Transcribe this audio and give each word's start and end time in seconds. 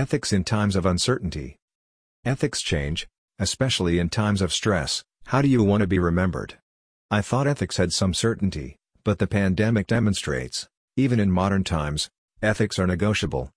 Ethics 0.00 0.32
in 0.32 0.44
times 0.44 0.76
of 0.76 0.86
uncertainty. 0.86 1.58
Ethics 2.24 2.62
change, 2.62 3.06
especially 3.38 3.98
in 3.98 4.08
times 4.08 4.40
of 4.40 4.50
stress. 4.50 5.04
How 5.26 5.42
do 5.42 5.48
you 5.48 5.62
want 5.62 5.82
to 5.82 5.86
be 5.86 5.98
remembered? 5.98 6.56
I 7.10 7.20
thought 7.20 7.46
ethics 7.46 7.76
had 7.76 7.92
some 7.92 8.14
certainty, 8.14 8.78
but 9.04 9.18
the 9.18 9.26
pandemic 9.26 9.86
demonstrates, 9.86 10.70
even 10.96 11.20
in 11.20 11.30
modern 11.30 11.64
times, 11.64 12.08
ethics 12.40 12.78
are 12.78 12.86
negotiable. 12.86 13.50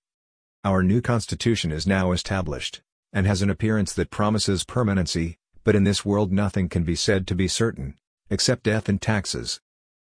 Our 0.66 0.84
new 0.84 1.00
constitution 1.00 1.72
is 1.72 1.88
now 1.88 2.12
established, 2.12 2.82
and 3.14 3.26
has 3.26 3.42
an 3.42 3.50
appearance 3.50 3.94
that 3.94 4.12
promises 4.12 4.66
permanency, 4.66 5.38
but 5.64 5.78
in 5.78 5.86
this 5.86 6.04
world 6.04 6.34
nothing 6.34 6.68
can 6.68 6.84
be 6.84 6.98
said 6.98 7.26
to 7.28 7.36
be 7.36 7.48
certain, 7.48 7.96
except 8.30 8.64
death 8.64 8.90
and 8.90 9.02
taxes. 9.02 9.62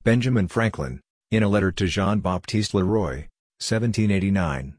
Benjamin 0.03 0.49
Franklin, 0.49 1.01
in 1.31 1.45
a 1.45 1.49
letter 1.49 1.71
to 1.71 1.87
Jean-Baptiste 1.87 2.75
Leroy, 2.75 3.29
1789. 3.61 4.79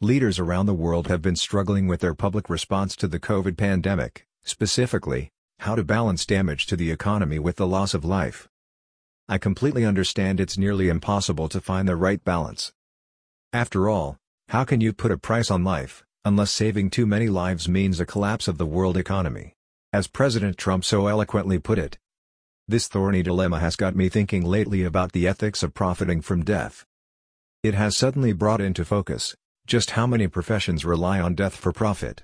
Leaders 0.00 0.38
around 0.38 0.66
the 0.66 0.74
world 0.74 1.08
have 1.08 1.20
been 1.20 1.34
struggling 1.34 1.88
with 1.88 1.98
their 1.98 2.14
public 2.14 2.48
response 2.48 2.94
to 2.94 3.08
the 3.08 3.18
COVID 3.18 3.56
pandemic, 3.56 4.28
specifically, 4.44 5.32
how 5.58 5.74
to 5.74 5.82
balance 5.82 6.24
damage 6.24 6.66
to 6.66 6.76
the 6.76 6.92
economy 6.92 7.40
with 7.40 7.56
the 7.56 7.66
loss 7.66 7.94
of 7.94 8.04
life. 8.04 8.48
I 9.28 9.38
completely 9.38 9.84
understand 9.84 10.38
it's 10.38 10.56
nearly 10.56 10.88
impossible 10.88 11.48
to 11.48 11.60
find 11.60 11.88
the 11.88 11.96
right 11.96 12.22
balance. 12.22 12.72
After 13.52 13.88
all, 13.88 14.16
how 14.50 14.62
can 14.62 14.80
you 14.80 14.92
put 14.92 15.10
a 15.10 15.18
price 15.18 15.50
on 15.50 15.64
life, 15.64 16.04
unless 16.24 16.52
saving 16.52 16.90
too 16.90 17.04
many 17.04 17.28
lives 17.28 17.68
means 17.68 17.98
a 17.98 18.06
collapse 18.06 18.46
of 18.46 18.56
the 18.56 18.66
world 18.66 18.96
economy? 18.96 19.56
As 19.92 20.06
President 20.06 20.56
Trump 20.56 20.84
so 20.84 21.08
eloquently 21.08 21.58
put 21.58 21.76
it. 21.76 21.98
This 22.68 22.86
thorny 22.86 23.24
dilemma 23.24 23.58
has 23.58 23.74
got 23.74 23.96
me 23.96 24.08
thinking 24.08 24.44
lately 24.44 24.84
about 24.84 25.10
the 25.10 25.26
ethics 25.26 25.64
of 25.64 25.74
profiting 25.74 26.20
from 26.20 26.44
death. 26.44 26.86
It 27.64 27.74
has 27.74 27.96
suddenly 27.96 28.32
brought 28.32 28.60
into 28.60 28.84
focus, 28.84 29.34
just 29.68 29.90
how 29.90 30.06
many 30.06 30.26
professions 30.26 30.82
rely 30.82 31.20
on 31.20 31.34
death 31.34 31.54
for 31.54 31.74
profit. 31.74 32.22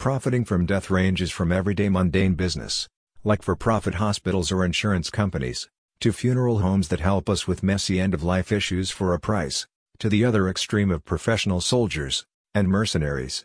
Profiting 0.00 0.44
from 0.44 0.66
death 0.66 0.90
ranges 0.90 1.30
from 1.30 1.52
everyday 1.52 1.88
mundane 1.88 2.34
business, 2.34 2.88
like 3.22 3.40
for-profit 3.40 3.94
hospitals 3.94 4.50
or 4.50 4.64
insurance 4.64 5.08
companies, 5.08 5.68
to 6.00 6.12
funeral 6.12 6.58
homes 6.58 6.88
that 6.88 6.98
help 6.98 7.30
us 7.30 7.46
with 7.46 7.62
messy 7.62 8.00
end-of-life 8.00 8.50
issues 8.50 8.90
for 8.90 9.14
a 9.14 9.20
price, 9.20 9.64
to 10.00 10.08
the 10.08 10.24
other 10.24 10.48
extreme 10.48 10.90
of 10.90 11.04
professional 11.04 11.60
soldiers, 11.60 12.24
and 12.52 12.66
mercenaries. 12.66 13.44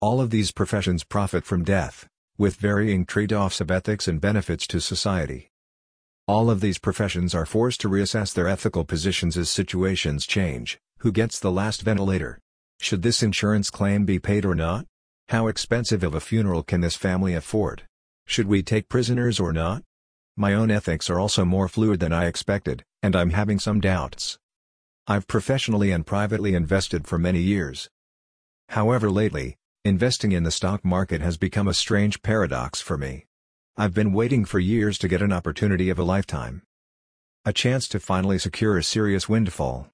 All 0.00 0.18
of 0.18 0.30
these 0.30 0.50
professions 0.50 1.04
profit 1.04 1.44
from 1.44 1.64
death, 1.64 2.08
with 2.38 2.56
varying 2.56 3.04
trade-offs 3.04 3.60
of 3.60 3.70
ethics 3.70 4.08
and 4.08 4.18
benefits 4.18 4.66
to 4.68 4.80
society. 4.80 5.50
All 6.26 6.50
of 6.50 6.62
these 6.62 6.78
professions 6.78 7.34
are 7.34 7.44
forced 7.44 7.82
to 7.82 7.90
reassess 7.90 8.32
their 8.32 8.48
ethical 8.48 8.86
positions 8.86 9.36
as 9.36 9.50
situations 9.50 10.24
change, 10.24 10.78
who 11.00 11.12
gets 11.12 11.38
the 11.38 11.52
last 11.52 11.82
ventilator? 11.82 12.38
Should 12.80 13.02
this 13.02 13.22
insurance 13.22 13.70
claim 13.70 14.04
be 14.04 14.18
paid 14.18 14.44
or 14.44 14.54
not? 14.54 14.86
How 15.28 15.48
expensive 15.48 16.02
of 16.02 16.14
a 16.14 16.20
funeral 16.20 16.62
can 16.62 16.80
this 16.80 16.96
family 16.96 17.34
afford? 17.34 17.82
Should 18.26 18.46
we 18.46 18.62
take 18.62 18.88
prisoners 18.88 19.40
or 19.40 19.52
not? 19.52 19.82
My 20.36 20.54
own 20.54 20.70
ethics 20.70 21.10
are 21.10 21.18
also 21.18 21.44
more 21.44 21.68
fluid 21.68 21.98
than 21.98 22.12
I 22.12 22.26
expected, 22.26 22.84
and 23.02 23.16
I'm 23.16 23.30
having 23.30 23.58
some 23.58 23.80
doubts. 23.80 24.38
I've 25.06 25.26
professionally 25.26 25.90
and 25.90 26.06
privately 26.06 26.54
invested 26.54 27.06
for 27.06 27.18
many 27.18 27.40
years. 27.40 27.88
However 28.68 29.10
lately, 29.10 29.56
investing 29.84 30.32
in 30.32 30.44
the 30.44 30.50
stock 30.50 30.84
market 30.84 31.20
has 31.20 31.36
become 31.36 31.66
a 31.66 31.74
strange 31.74 32.22
paradox 32.22 32.80
for 32.80 32.96
me. 32.96 33.26
I've 33.76 33.94
been 33.94 34.12
waiting 34.12 34.44
for 34.44 34.58
years 34.58 34.98
to 34.98 35.08
get 35.08 35.22
an 35.22 35.32
opportunity 35.32 35.90
of 35.90 35.98
a 35.98 36.04
lifetime. 36.04 36.62
A 37.44 37.52
chance 37.52 37.88
to 37.88 38.00
finally 38.00 38.38
secure 38.38 38.76
a 38.78 38.82
serious 38.82 39.28
windfall. 39.28 39.88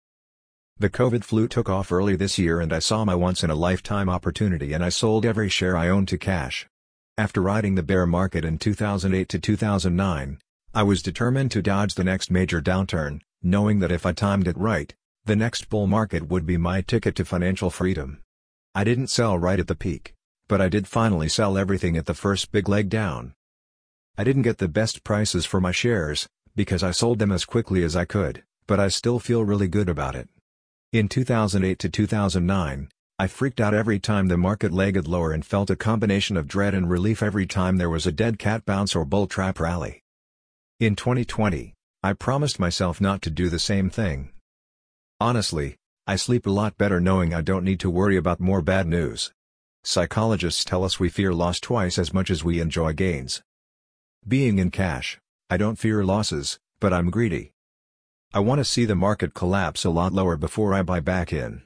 The 0.77 0.91
COVID 0.91 1.23
flu 1.23 1.47
took 1.47 1.69
off 1.69 1.93
early 1.93 2.17
this 2.17 2.37
year 2.37 2.61
and 2.61 2.73
I 2.73 2.81
saw 2.81 3.05
my 3.05 3.15
once-in-a-lifetime 3.15 4.09
opportunity 4.09 4.73
and 4.73 4.85
I 4.85 4.89
sold 4.89 5.25
every 5.25 5.49
share 5.49 5.77
I 5.77 5.89
owned 5.89 6.09
to 6.09 6.19
cash. 6.19 6.67
After 7.17 7.41
riding 7.41 7.77
the 7.77 7.85
bear 7.85 8.07
market 8.07 8.45
in 8.45 8.59
2008 8.59 9.29
to 9.29 9.39
2009, 9.39 10.39
I 10.75 10.83
was 10.83 11.01
determined 11.01 11.53
to 11.53 11.63
dodge 11.63 11.95
the 11.95 12.03
next 12.03 12.29
major 12.29 12.61
downturn, 12.61 13.21
knowing 13.41 13.79
that 13.79 13.93
if 13.93 14.05
I 14.05 14.11
timed 14.11 14.49
it 14.49 14.59
right, 14.59 14.93
the 15.25 15.37
next 15.37 15.69
bull 15.69 15.87
market 15.87 16.29
would 16.29 16.45
be 16.45 16.57
my 16.57 16.81
ticket 16.81 17.15
to 17.17 17.25
financial 17.25 17.71
freedom. 17.71 18.21
I 18.75 18.83
didn't 18.83 19.07
sell 19.07 19.39
right 19.39 19.61
at 19.61 19.69
the 19.69 19.77
peak, 19.77 20.13
but 20.49 20.61
I 20.61 20.69
did 20.69 20.89
finally 20.89 21.29
sell 21.29 21.57
everything 21.57 21.97
at 21.97 22.07
the 22.07 22.15
first 22.15 22.51
big 22.51 22.69
leg 22.69 22.89
down. 22.89 23.35
I 24.19 24.25
didn't 24.25 24.43
get 24.43 24.59
the 24.59 24.67
best 24.67 25.05
prices 25.05 25.47
for 25.47 25.61
my 25.61 25.71
shares, 25.71 26.29
because 26.57 26.83
I 26.83 26.91
sold 26.91 27.21
them 27.21 27.31
as 27.31 27.45
quickly 27.45 27.85
as 27.85 27.95
I 27.95 28.05
could, 28.05 28.43
but 28.67 28.81
I 28.81 28.89
still 28.89 29.21
feel 29.21 29.45
really 29.45 29.69
good 29.69 29.89
about 29.89 30.17
it. 30.17 30.29
In 30.95 31.09
2008 31.09 31.81
to 31.81 31.89
2009, 31.89 32.89
I 33.19 33.27
freaked 33.27 33.61
out 33.61 33.75
every 33.75 33.99
time 33.99 34.29
the 34.29 34.37
market 34.37 34.71
legged 34.71 35.09
lower 35.09 35.33
and 35.33 35.45
felt 35.45 35.69
a 35.69 35.75
combination 35.75 36.37
of 36.37 36.47
dread 36.47 36.73
and 36.73 36.89
relief 36.89 37.21
every 37.21 37.49
time 37.49 37.79
there 37.79 37.91
was 37.91 38.07
a 38.07 38.13
dead 38.13 38.39
cat 38.39 38.65
bounce 38.65 38.95
or 38.95 39.05
bull 39.05 39.27
trap 39.27 39.59
rally. 39.59 40.05
In 40.79 40.95
2020, 40.95 41.75
I 42.05 42.13
promised 42.13 42.61
myself 42.61 43.01
not 43.01 43.23
to 43.23 43.31
do 43.31 43.49
the 43.49 43.59
same 43.59 43.91
thing. 43.91 44.31
Honestly, 45.19 45.75
I 46.07 46.15
sleep 46.15 46.47
a 46.47 46.51
lot 46.51 46.79
better 46.79 47.01
knowing 47.01 47.35
I 47.35 47.41
don't 47.41 47.65
need 47.65 47.81
to 47.81 47.91
worry 47.91 48.17
about 48.17 48.39
more 48.39 48.63
bad 48.63 48.87
news. 48.87 49.33
Psychologists 49.83 50.63
tell 50.63 50.85
us 50.85 51.01
we 51.01 51.09
fear 51.09 51.35
loss 51.35 51.59
twice 51.59 51.99
as 51.99 52.15
much 52.15 52.31
as 52.31 52.45
we 52.45 52.61
enjoy 52.61 52.93
gains. 52.93 53.43
Being 54.29 54.61
in 54.61 54.71
cash, 54.71 55.19
I 55.51 55.57
don't 55.57 55.75
fear 55.75 56.05
losses, 56.05 56.61
but 56.79 56.93
I'm 56.93 57.11
greedy. 57.11 57.54
I 58.37 58.41
want 58.41 58.59
to 58.59 58.65
see 58.65 58.85
the 58.85 58.97
market 58.97 59.33
collapse 59.33 59.85
a 59.85 59.91
lot 59.91 60.13
lower 60.13 60.37
before 60.37 60.75
I 60.75 60.83
buy 60.83 60.99
back 60.99 61.33
in. 61.33 61.63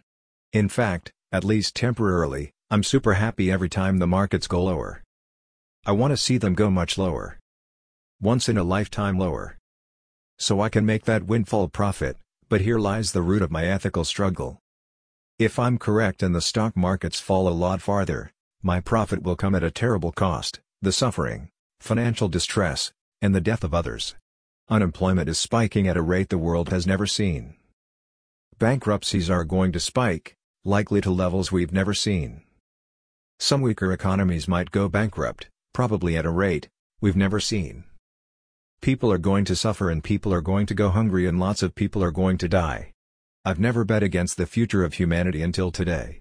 In 0.53 0.69
fact, 0.69 1.11
at 1.33 1.43
least 1.43 1.75
temporarily, 1.75 2.51
I'm 2.71 2.83
super 2.83 3.15
happy 3.15 3.51
every 3.51 3.71
time 3.71 3.97
the 3.97 4.07
markets 4.07 4.47
go 4.47 4.65
lower. 4.65 5.03
I 5.87 5.93
want 5.93 6.11
to 6.11 6.19
see 6.19 6.37
them 6.37 6.53
go 6.53 6.69
much 6.69 6.99
lower. 6.99 7.39
Once 8.21 8.51
in 8.51 8.59
a 8.59 8.65
lifetime 8.65 9.17
lower. 9.17 9.57
So 10.39 10.61
I 10.61 10.69
can 10.69 10.85
make 10.85 11.07
that 11.07 11.25
windfall 11.25 11.69
profit, 11.69 12.19
but 12.51 12.61
here 12.61 12.79
lies 12.79 13.13
the 13.13 13.23
root 13.23 13.41
of 13.41 13.51
my 13.51 13.65
ethical 13.65 14.05
struggle. 14.05 14.59
If 15.39 15.59
I'm 15.59 15.79
correct 15.79 16.23
and 16.23 16.35
the 16.35 16.43
stock 16.43 16.77
markets 16.77 17.19
fall 17.19 17.49
a 17.49 17.61
lot 17.65 17.81
farther, 17.81 18.31
my 18.63 18.81
profit 18.81 19.23
will 19.23 19.37
come 19.37 19.55
at 19.55 19.65
a 19.65 19.71
terrible 19.71 20.13
cost, 20.13 20.61
the 20.83 20.93
suffering, 20.93 21.49
financial 21.81 22.29
distress, 22.29 22.93
and 23.23 23.35
the 23.35 23.41
death 23.41 23.65
of 23.65 23.73
others. 23.73 24.17
Unemployment 24.71 25.31
is 25.31 25.39
spiking 25.39 25.89
at 25.89 25.97
a 25.97 26.03
rate 26.03 26.29
the 26.29 26.37
world 26.37 26.69
has 26.69 26.87
never 26.87 27.07
seen. 27.07 27.55
Bankruptcies 28.59 29.31
are 29.31 29.43
going 29.43 29.73
to 29.73 29.81
spike, 29.81 30.37
likely 30.63 31.01
to 31.01 31.11
levels 31.11 31.51
we've 31.51 31.73
never 31.73 31.95
seen. 31.95 32.43
Some 33.39 33.63
weaker 33.63 33.91
economies 33.95 34.47
might 34.47 34.71
go 34.71 34.87
bankrupt, 34.87 35.49
probably 35.73 36.19
at 36.19 36.27
a 36.27 36.31
rate 36.31 36.69
we've 37.01 37.17
never 37.17 37.41
seen. 37.41 37.85
People 38.83 39.11
are 39.11 39.17
going 39.17 39.47
to 39.47 39.57
suffer 39.57 39.89
and 39.89 40.05
people 40.05 40.35
are 40.35 40.43
going 40.43 40.67
to 40.67 40.75
go 40.75 40.91
hungry 40.91 41.27
and 41.27 41.41
lots 41.41 41.63
of 41.63 41.75
people 41.75 42.05
are 42.05 42.11
going 42.11 42.37
to 42.37 42.47
die. 42.47 42.93
I've 43.47 43.59
never 43.59 43.87
bet 43.87 44.03
against 44.03 44.37
the 44.37 44.45
future 44.45 44.85
of 44.85 44.95
humanity 44.95 45.41
until 45.41 45.71
today. 45.71 46.21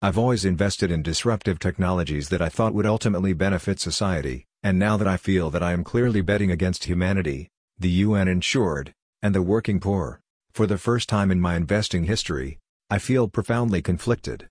I've 0.00 0.16
always 0.16 0.46
invested 0.46 0.90
in 0.90 1.02
disruptive 1.02 1.58
technologies 1.58 2.30
that 2.30 2.40
I 2.40 2.48
thought 2.48 2.72
would 2.72 2.86
ultimately 2.86 3.34
benefit 3.34 3.78
society, 3.78 4.46
and 4.62 4.78
now 4.78 4.96
that 4.96 5.08
I 5.08 5.18
feel 5.18 5.50
that 5.50 5.62
I 5.62 5.72
am 5.72 5.84
clearly 5.84 6.22
betting 6.22 6.50
against 6.50 6.84
humanity, 6.84 7.50
the 7.78 7.90
UN 7.90 8.28
insured, 8.28 8.92
and 9.22 9.34
the 9.34 9.42
working 9.42 9.78
poor, 9.78 10.20
for 10.52 10.66
the 10.66 10.78
first 10.78 11.08
time 11.08 11.30
in 11.30 11.40
my 11.40 11.54
investing 11.54 12.04
history, 12.04 12.58
I 12.90 12.98
feel 12.98 13.28
profoundly 13.28 13.82
conflicted. 13.82 14.48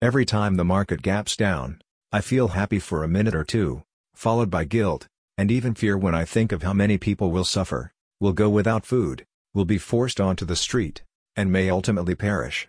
Every 0.00 0.24
time 0.24 0.54
the 0.54 0.64
market 0.64 1.02
gaps 1.02 1.36
down, 1.36 1.82
I 2.10 2.22
feel 2.22 2.48
happy 2.48 2.78
for 2.78 3.04
a 3.04 3.08
minute 3.08 3.34
or 3.34 3.44
two, 3.44 3.82
followed 4.14 4.50
by 4.50 4.64
guilt, 4.64 5.06
and 5.36 5.50
even 5.50 5.74
fear 5.74 5.98
when 5.98 6.14
I 6.14 6.24
think 6.24 6.52
of 6.52 6.62
how 6.62 6.72
many 6.72 6.96
people 6.96 7.30
will 7.30 7.44
suffer, 7.44 7.92
will 8.18 8.32
go 8.32 8.48
without 8.48 8.86
food, 8.86 9.26
will 9.52 9.64
be 9.64 9.78
forced 9.78 10.20
onto 10.20 10.44
the 10.44 10.56
street, 10.56 11.02
and 11.36 11.52
may 11.52 11.68
ultimately 11.68 12.14
perish. 12.14 12.68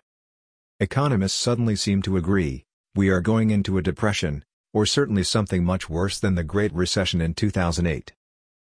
Economists 0.78 1.38
suddenly 1.38 1.76
seem 1.76 2.02
to 2.02 2.16
agree, 2.16 2.64
we 2.94 3.08
are 3.08 3.20
going 3.20 3.50
into 3.50 3.78
a 3.78 3.82
depression, 3.82 4.44
or 4.74 4.84
certainly 4.84 5.22
something 5.22 5.64
much 5.64 5.88
worse 5.88 6.18
than 6.18 6.34
the 6.34 6.44
Great 6.44 6.72
Recession 6.74 7.20
in 7.20 7.32
2008. 7.32 8.12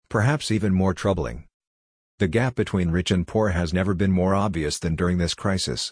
Perhaps 0.08 0.52
even 0.52 0.74
more 0.74 0.94
troubling. 0.94 1.46
The 2.22 2.28
gap 2.28 2.54
between 2.54 2.92
rich 2.92 3.10
and 3.10 3.26
poor 3.26 3.50
has 3.50 3.74
never 3.74 3.96
been 3.96 4.12
more 4.12 4.36
obvious 4.36 4.78
than 4.78 4.96
during 4.96 5.18
this 5.18 5.34
crisis. 5.34 5.92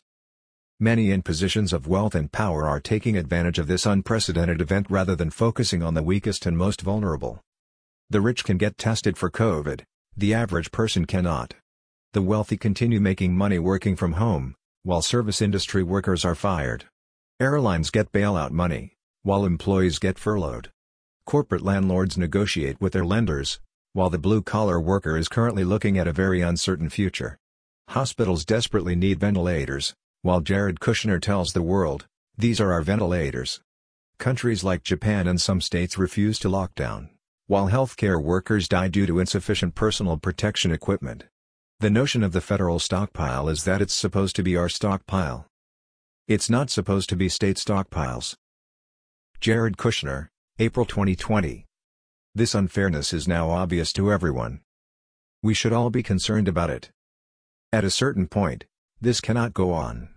Many 0.80 1.10
in 1.10 1.24
positions 1.24 1.74
of 1.74 1.88
wealth 1.88 2.14
and 2.14 2.32
power 2.32 2.68
are 2.68 2.80
taking 2.80 3.18
advantage 3.18 3.58
of 3.58 3.66
this 3.66 3.88
unprecedented 3.88 4.62
event 4.62 4.86
rather 4.92 5.16
than 5.16 5.32
focusing 5.32 5.82
on 5.82 5.96
the 5.96 6.04
weakest 6.04 6.46
and 6.46 6.56
most 6.56 6.82
vulnerable. 6.82 7.42
The 8.12 8.22
rich 8.22 8.44
can 8.44 8.60
get 8.60 8.78
tested 8.78 9.18
for 9.18 9.32
COVID, 9.32 9.86
the 10.16 10.36
average 10.36 10.72
person 10.72 11.06
cannot. 11.06 11.56
The 12.14 12.22
wealthy 12.22 12.58
continue 12.58 13.00
making 13.00 13.36
money 13.36 13.58
working 13.58 13.96
from 13.96 14.12
home, 14.12 14.54
while 14.84 15.02
service 15.02 15.42
industry 15.42 15.82
workers 15.82 16.24
are 16.24 16.36
fired. 16.36 16.86
Airlines 17.40 17.90
get 17.90 18.12
bailout 18.12 18.52
money, 18.52 18.94
while 19.24 19.46
employees 19.46 19.98
get 19.98 20.20
furloughed. 20.20 20.70
Corporate 21.26 21.64
landlords 21.64 22.20
negotiate 22.20 22.80
with 22.80 22.94
their 22.94 23.04
lenders, 23.04 23.60
while 24.00 24.10
the 24.10 24.18
blue-collar 24.18 24.80
worker 24.80 25.18
is 25.18 25.28
currently 25.28 25.66
looking 25.66 25.98
at 25.98 26.08
a 26.08 26.14
very 26.14 26.40
uncertain 26.40 26.88
future. 26.88 27.38
Hospitals 27.90 28.46
desperately 28.46 28.96
need 28.96 29.20
ventilators, 29.20 29.94
while 30.22 30.40
Jared 30.40 30.80
Kushner 30.80 31.22
tells 31.22 31.52
the 31.52 31.62
world, 31.62 32.08
These 32.38 32.62
are 32.62 32.72
our 32.72 32.82
ventilators. 32.82 33.60
Countries 34.18 34.64
like 34.64 34.84
Japan 34.84 35.28
and 35.28 35.42
some 35.42 35.60
states 35.60 35.98
refuse 35.98 36.40
to 36.40 36.48
lock 36.48 36.76
down, 36.76 37.10
while 37.48 37.68
healthcare 37.68 38.24
workers 38.24 38.70
die 38.70 38.88
due 38.88 39.06
to 39.06 39.20
insufficient 39.20 39.76
personal 39.76 40.16
protection 40.16 40.72
equipment. 40.72 41.26
The 41.82 41.90
notion 41.90 42.24
of 42.24 42.32
the 42.32 42.40
federal 42.40 42.80
stockpile 42.80 43.50
is 43.50 43.66
that 43.66 43.82
it's 43.82 43.94
supposed 43.94 44.38
to 44.38 44.44
be 44.44 44.56
our 44.56 44.70
stockpile. 44.70 45.46
It's 46.26 46.50
not 46.50 46.70
supposed 46.70 47.10
to 47.10 47.18
be 47.18 47.28
state 47.28 47.58
stockpiles. 47.58 48.38
Jared 49.42 49.76
Kushner, 49.76 50.30
April 50.58 50.86
2020. 50.86 51.66
This 52.36 52.54
unfairness 52.54 53.12
is 53.12 53.28
now 53.28 53.50
obvious 53.50 53.92
to 53.94 54.12
everyone. 54.12 54.62
We 55.42 55.54
should 55.54 55.74
all 55.74 55.90
be 55.90 56.04
concerned 56.04 56.48
about 56.48 56.70
it. 56.70 56.92
At 57.74 57.84
a 57.84 57.90
certain 57.90 58.28
point, 58.28 58.66
this 59.02 59.20
cannot 59.20 59.54
go 59.54 59.72
on. 59.72 60.10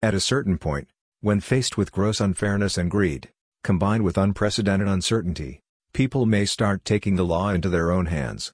At 0.00 0.14
a 0.14 0.20
certain 0.20 0.58
point, 0.58 0.88
when 1.20 1.40
faced 1.40 1.76
with 1.76 1.90
gross 1.90 2.20
unfairness 2.20 2.78
and 2.78 2.90
greed, 2.90 3.30
combined 3.64 4.04
with 4.04 4.16
unprecedented 4.16 4.86
uncertainty, 4.86 5.60
people 5.92 6.26
may 6.26 6.44
start 6.44 6.84
taking 6.84 7.16
the 7.16 7.24
law 7.24 7.48
into 7.50 7.68
their 7.68 7.90
own 7.90 8.06
hands. 8.06 8.52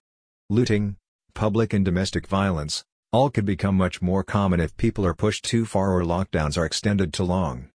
Looting, 0.48 0.96
public 1.34 1.74
and 1.74 1.84
domestic 1.84 2.26
violence, 2.26 2.84
all 3.12 3.28
could 3.28 3.44
become 3.44 3.76
much 3.76 4.00
more 4.00 4.24
common 4.24 4.60
if 4.60 4.76
people 4.78 5.04
are 5.04 5.14
pushed 5.14 5.44
too 5.44 5.66
far 5.66 5.92
or 5.92 6.02
lockdowns 6.02 6.56
are 6.56 6.64
extended 6.64 7.12
too 7.12 7.24
long. 7.24 7.68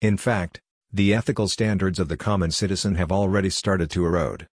In 0.00 0.16
fact, 0.16 0.60
the 0.94 1.12
ethical 1.12 1.48
standards 1.48 1.98
of 1.98 2.08
the 2.08 2.16
common 2.16 2.52
citizen 2.52 2.94
have 2.94 3.10
already 3.10 3.50
started 3.50 3.90
to 3.90 4.06
erode. 4.06 4.46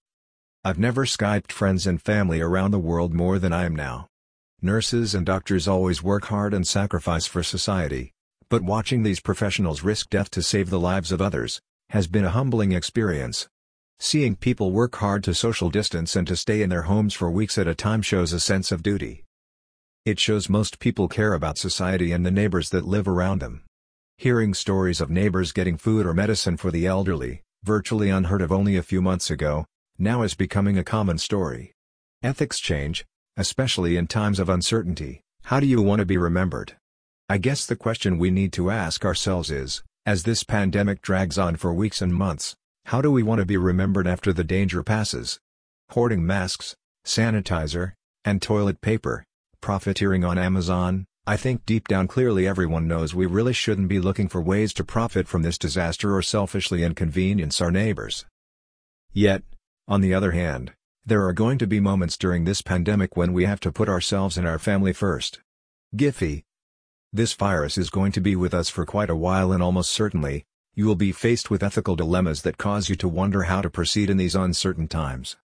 I've 0.64 0.78
never 0.78 1.04
Skyped 1.04 1.50
friends 1.50 1.88
and 1.88 2.00
family 2.00 2.40
around 2.40 2.70
the 2.70 2.78
world 2.78 3.12
more 3.12 3.40
than 3.40 3.52
I 3.52 3.64
am 3.64 3.74
now. 3.74 4.06
Nurses 4.60 5.12
and 5.12 5.26
doctors 5.26 5.66
always 5.66 6.04
work 6.04 6.26
hard 6.26 6.54
and 6.54 6.64
sacrifice 6.64 7.26
for 7.26 7.42
society, 7.42 8.12
but 8.48 8.62
watching 8.62 9.02
these 9.02 9.18
professionals 9.18 9.82
risk 9.82 10.08
death 10.08 10.30
to 10.30 10.40
save 10.40 10.70
the 10.70 10.78
lives 10.78 11.10
of 11.10 11.20
others, 11.20 11.60
has 11.90 12.06
been 12.06 12.24
a 12.24 12.30
humbling 12.30 12.70
experience. 12.70 13.48
Seeing 13.98 14.36
people 14.36 14.70
work 14.70 14.94
hard 14.94 15.24
to 15.24 15.34
social 15.34 15.68
distance 15.68 16.14
and 16.14 16.28
to 16.28 16.36
stay 16.36 16.62
in 16.62 16.70
their 16.70 16.82
homes 16.82 17.12
for 17.12 17.28
weeks 17.28 17.58
at 17.58 17.66
a 17.66 17.74
time 17.74 18.00
shows 18.00 18.32
a 18.32 18.38
sense 18.38 18.70
of 18.70 18.84
duty. 18.84 19.24
It 20.04 20.20
shows 20.20 20.48
most 20.48 20.78
people 20.78 21.08
care 21.08 21.34
about 21.34 21.58
society 21.58 22.12
and 22.12 22.24
the 22.24 22.30
neighbors 22.30 22.70
that 22.70 22.86
live 22.86 23.08
around 23.08 23.40
them. 23.40 23.64
Hearing 24.16 24.54
stories 24.54 25.00
of 25.00 25.10
neighbors 25.10 25.50
getting 25.50 25.76
food 25.76 26.06
or 26.06 26.14
medicine 26.14 26.56
for 26.56 26.70
the 26.70 26.86
elderly, 26.86 27.42
virtually 27.64 28.10
unheard 28.10 28.42
of 28.42 28.52
only 28.52 28.76
a 28.76 28.82
few 28.84 29.02
months 29.02 29.28
ago, 29.28 29.66
now 29.98 30.22
is 30.22 30.34
becoming 30.34 30.78
a 30.78 30.84
common 30.84 31.18
story. 31.18 31.72
Ethics 32.22 32.58
change, 32.58 33.04
especially 33.36 33.96
in 33.96 34.06
times 34.06 34.38
of 34.38 34.48
uncertainty, 34.48 35.22
how 35.44 35.60
do 35.60 35.66
you 35.66 35.82
want 35.82 36.00
to 36.00 36.06
be 36.06 36.16
remembered? 36.16 36.76
I 37.28 37.38
guess 37.38 37.66
the 37.66 37.76
question 37.76 38.18
we 38.18 38.30
need 38.30 38.52
to 38.54 38.70
ask 38.70 39.04
ourselves 39.04 39.50
is, 39.50 39.82
as 40.04 40.22
this 40.22 40.44
pandemic 40.44 41.02
drags 41.02 41.38
on 41.38 41.56
for 41.56 41.72
weeks 41.72 42.02
and 42.02 42.14
months, 42.14 42.54
how 42.86 43.00
do 43.00 43.10
we 43.10 43.22
want 43.22 43.38
to 43.38 43.46
be 43.46 43.56
remembered 43.56 44.06
after 44.06 44.32
the 44.32 44.44
danger 44.44 44.82
passes? 44.82 45.38
Hoarding 45.90 46.26
masks, 46.26 46.74
sanitizer, 47.04 47.92
and 48.24 48.42
toilet 48.42 48.80
paper, 48.80 49.24
profiteering 49.60 50.24
on 50.24 50.38
Amazon, 50.38 51.06
I 51.24 51.36
think 51.36 51.64
deep 51.64 51.86
down 51.86 52.08
clearly 52.08 52.48
everyone 52.48 52.88
knows 52.88 53.14
we 53.14 53.26
really 53.26 53.52
shouldn't 53.52 53.88
be 53.88 54.00
looking 54.00 54.26
for 54.26 54.40
ways 54.40 54.72
to 54.74 54.84
profit 54.84 55.28
from 55.28 55.42
this 55.42 55.56
disaster 55.56 56.16
or 56.16 56.22
selfishly 56.22 56.82
inconvenience 56.82 57.60
our 57.60 57.70
neighbors. 57.70 58.26
Yet, 59.12 59.44
on 59.88 60.00
the 60.00 60.14
other 60.14 60.30
hand, 60.32 60.72
there 61.04 61.26
are 61.26 61.32
going 61.32 61.58
to 61.58 61.66
be 61.66 61.80
moments 61.80 62.16
during 62.16 62.44
this 62.44 62.62
pandemic 62.62 63.16
when 63.16 63.32
we 63.32 63.44
have 63.44 63.60
to 63.60 63.72
put 63.72 63.88
ourselves 63.88 64.38
and 64.38 64.46
our 64.46 64.58
family 64.58 64.92
first. 64.92 65.40
Giphy. 65.96 66.44
This 67.12 67.34
virus 67.34 67.76
is 67.76 67.90
going 67.90 68.12
to 68.12 68.20
be 68.20 68.36
with 68.36 68.54
us 68.54 68.68
for 68.68 68.86
quite 68.86 69.10
a 69.10 69.16
while 69.16 69.52
and 69.52 69.62
almost 69.62 69.90
certainly, 69.90 70.44
you 70.74 70.86
will 70.86 70.94
be 70.94 71.12
faced 71.12 71.50
with 71.50 71.62
ethical 71.62 71.96
dilemmas 71.96 72.42
that 72.42 72.56
cause 72.56 72.88
you 72.88 72.96
to 72.96 73.08
wonder 73.08 73.42
how 73.42 73.60
to 73.60 73.68
proceed 73.68 74.08
in 74.08 74.16
these 74.16 74.34
uncertain 74.34 74.88
times. 74.88 75.36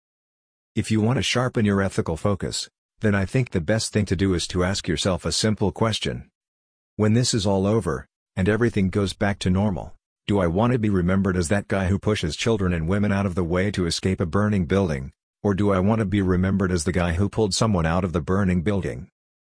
If 0.75 0.92
you 0.92 1.01
want 1.01 1.18
to 1.18 1.24
sharpen 1.24 1.66
your 1.66 1.81
ethical 1.81 2.16
focus, 2.16 2.69
then 3.00 3.13
I 3.13 3.25
think 3.25 3.50
the 3.50 3.60
best 3.60 3.92
thing 3.92 4.06
to 4.06 4.16
do 4.16 4.34
is 4.36 4.48
to 4.48 4.63
ask 4.63 4.88
yourself 4.88 5.25
a 5.25 5.31
simple 5.31 5.72
question. 5.72 6.30
When 6.95 7.13
this 7.13 7.34
is 7.34 7.45
all 7.45 7.68
over, 7.68 8.07
and 8.36 8.48
everything 8.48 8.89
goes 8.89 9.13
back 9.13 9.39
to 9.39 9.50
normal, 9.50 9.97
do 10.27 10.39
I 10.39 10.47
want 10.47 10.74
to 10.74 10.79
be 10.79 10.89
remembered 10.89 11.38
as 11.38 11.47
that 11.47 11.69
guy 11.69 11.88
who 11.88 11.97
pushes 11.97 12.35
children 12.35 12.74
and 12.74 12.89
women 12.89 13.13
out 13.13 13.25
of 13.25 13.33
the 13.33 13.45
way 13.45 13.71
to 13.71 13.85
escape 13.85 14.19
a 14.19 14.25
burning 14.25 14.65
building, 14.65 15.13
or 15.41 15.53
do 15.53 15.71
I 15.71 15.79
want 15.79 16.00
to 16.00 16.06
be 16.06 16.21
remembered 16.21 16.69
as 16.69 16.83
the 16.83 16.91
guy 16.91 17.13
who 17.13 17.29
pulled 17.29 17.53
someone 17.53 17.85
out 17.85 18.03
of 18.03 18.12
the 18.12 18.19
burning 18.19 18.62
building? 18.62 19.07